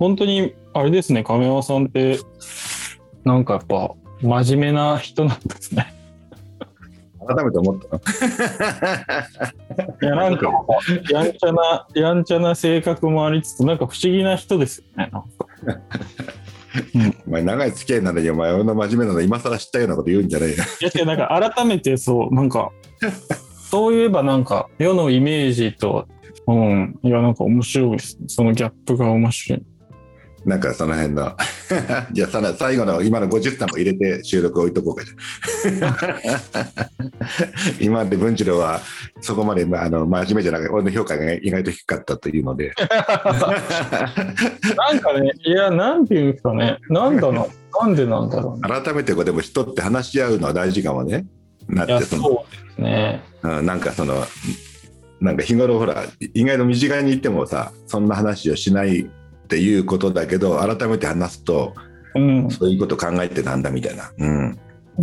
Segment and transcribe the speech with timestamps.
[0.00, 2.18] 本当に、あれですね、亀山さんって、
[3.22, 3.92] なんかやっぱ、
[4.22, 5.94] 真面目な人なんですね。
[7.28, 8.00] 改めて思ったの
[10.02, 10.50] いや、なんか、
[11.10, 15.10] やんちゃな、やんちゃな性格もありつつ、なんか不思議な人ですよね。
[17.26, 20.58] お前長い付き合いなのにお前俺の真面目なの今更知ったようなこと言うんじゃないよい
[20.98, 22.72] や、なんか改めてそう、なんか、
[23.70, 26.08] そういえばなんか、世のイメージと、
[26.46, 28.24] うん、いや、なんか面白いですね。
[28.28, 29.62] そのギャップが面白い。
[30.44, 31.36] なんかその辺の
[32.12, 36.20] じゃあさら最後の今の50単も入れて収録置いとこうかじゃあ
[37.80, 38.80] 今まで文次郎は
[39.20, 42.72] そこまでまああの真面目じゃなくて俺の評価が意外と低かったというので
[44.76, 46.78] なんかね、いや、なんていうんですかね。
[46.88, 47.84] なんだろう。
[47.84, 48.82] なんでなんだろうね。
[48.82, 51.24] 改めてこうでも人って話し合うのは大事かもね
[51.68, 53.22] なってそのそうですね。
[53.42, 54.24] うん、なんかその
[55.20, 56.04] なんか日頃ほら
[56.34, 59.08] 意外と身近にいてもさそんな話をしない
[59.50, 61.74] っていうことだけど改めて話すと
[62.14, 62.50] うん。
[62.50, 64.58] そういうこと考えてなんだみたいな、うん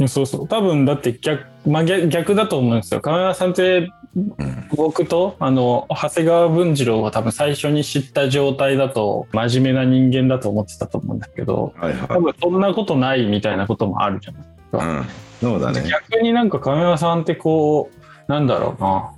[0.08, 0.48] そうそう。
[0.48, 3.02] 多分、だって逆、まあ、逆逆だと思うんですよ。
[3.02, 14.44] 亀山さんって、うん、僕と、あの、長谷川文次郎が多分最初に知った状態だと、真面目な人間だと思ってたと思うんですけど、はいはい多分そんなことないみたいなこともあるじゃない
[14.74, 15.06] うん、
[15.42, 15.84] そうだね。
[15.90, 17.90] 逆になんか亀山さんってこ
[18.28, 19.12] うなんだろうな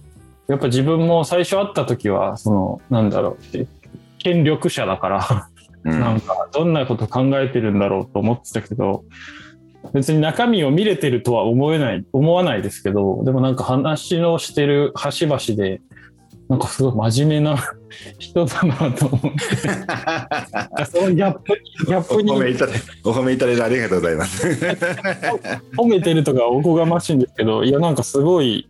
[0.47, 3.67] やっぱ自分も最初会った時はそのなんだろうって
[4.19, 5.49] 権力者だから、
[5.83, 5.99] うん。
[5.99, 9.05] なんかどんなこと考えてるんだろうと思ってたけど
[9.93, 15.81] 別に中身を見れてるとは思えない思わないですけどでもなんか話のしてる端々で
[16.49, 17.57] なんかすごい真面目な
[18.17, 19.39] 人だなと思って。
[20.91, 21.53] そのギャップ
[21.85, 22.33] ギャッおプに。
[22.33, 22.73] 褒めいただ
[23.05, 24.47] お褒めいただいてありがとうございます。
[25.77, 28.67] 褒めてるとかおこがましいんですけどいやなんかすごい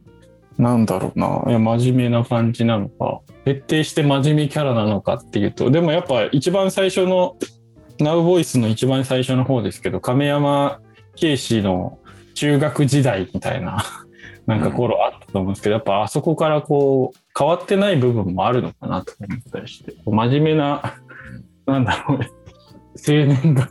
[0.59, 1.43] なんだろうな。
[1.47, 3.21] いや真面目な感じなのか。
[3.45, 7.37] 徹底して真面目キャラなのかっていうとでもやっぱ一番最初の
[7.99, 10.79] 「ナウボイスの一番最初の方ですけど亀山
[11.15, 11.97] 慶史の
[12.35, 13.83] 中学時代みたいな
[14.45, 20.95] なんか頃あったと思うんですけど、やっぱあそこからこう変わってない部分もあるのかなと思ったりして真面目な
[21.65, 23.69] なんだろう青年が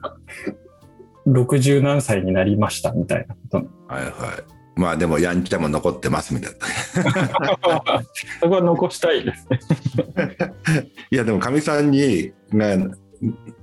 [1.27, 3.57] 60何歳になりましたみたいなこと。
[3.89, 4.58] はいはい。
[4.79, 8.03] まあでもやんちゃも残ってますみたいな。
[8.41, 9.59] そこは残したいですね。
[11.11, 12.77] いやでもかみさんにな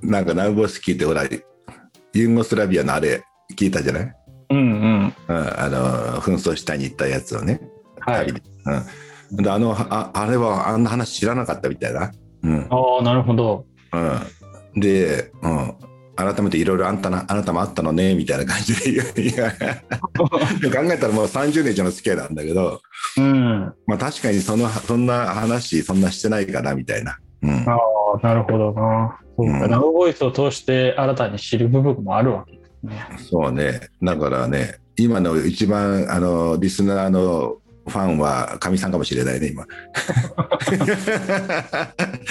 [0.01, 3.23] なんかナウボスキーってほらユーゴスラビアのあれ
[3.55, 4.15] 聞いたじゃない、
[4.49, 5.13] うんうん。
[5.29, 7.61] うん、あの紛争下に行ったやつをね。
[8.01, 8.27] はい。
[9.31, 12.11] うん、であのああれはあんな話知らなかったみたいな。
[12.43, 13.65] うんああ、なるほど。
[13.93, 15.73] うん、で、うん、
[16.15, 19.01] 改めていろいろあんたなあなたもあったのねみたいな感じで
[20.71, 22.81] 考えたらもう30年以上の付き合いなんだけど、
[23.17, 23.73] うん。
[23.85, 27.17] まあ、確かにそのそんな話そんなしてないかなみたいな。
[27.43, 27.77] うんあ
[28.23, 29.19] あ、なるほどな。
[29.37, 33.07] そうか、うんラブボイスを通して新たに知る部分もあるわけですね。
[33.17, 33.81] そうね。
[34.01, 39.63] だからね、今の一番あのリスナーのファンはかみさんかもしれないね、今。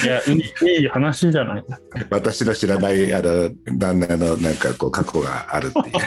[0.02, 2.06] いや、いいいい話じゃないですか。
[2.10, 5.94] 私の知らないあの旦那のなんかこう過去があるっていう。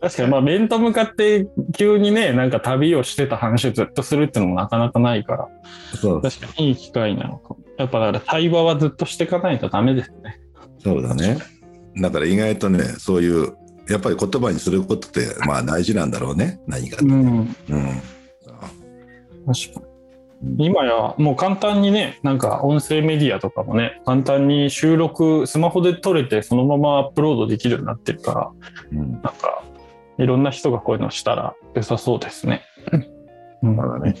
[0.00, 5.48] 確かに、まあ、面と向かって急にね、なんか旅をしてた話をずっとするっていうのもなかなかないから、
[5.94, 7.60] そう確かにいい機会なのかも。
[7.78, 10.40] やっぱだから対話はずっとしていかないとダメですね。
[10.82, 11.38] そうだね。
[11.96, 13.54] だから意外とね、そういう、
[13.88, 16.98] やっぱり言葉にすることってまあ大事なんだろうね、何か。
[17.02, 17.12] うん。
[17.14, 17.54] うん。
[19.46, 19.80] 確か
[20.42, 20.66] に。
[20.66, 28.50] 今やもう簡単にね、なんか音声メディアとかもね、簡単に収録、スマホで撮れてそのままアップロードできるようになってるから、
[28.92, 29.62] うんなんか
[30.18, 32.62] いろんな人がこういうのしたら良さそうですね。
[33.62, 34.14] うんそうだね。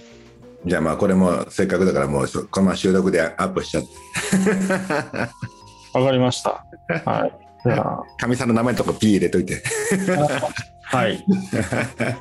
[0.64, 3.88] じゃあまあこれもせっかくだからもうこのまま収録でアップしちゃって、
[5.98, 6.64] わかりました。
[7.04, 7.45] はい。
[7.66, 9.62] じゃあ、かみさんの名前のとこ P 入れといて。
[10.88, 11.18] はい。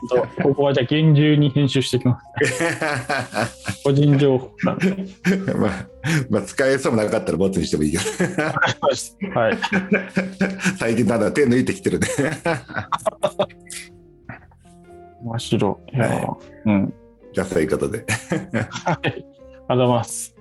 [0.10, 3.84] とここはじゃあ厳重に編集していきます。
[3.84, 4.96] 個人情報なんで。
[5.56, 5.88] まあ、
[6.32, 8.04] まあ使えそうもなかったらボツにしてもいいけど。
[9.40, 9.58] はい。
[10.80, 12.08] 最近だんだん手抜いてきてるね。
[15.24, 15.96] 面白い。
[15.96, 16.94] いやはうん。
[17.34, 18.04] じゃあそういうことで。
[18.70, 19.06] はい。
[19.06, 19.24] ありがとう
[19.68, 20.35] ございます。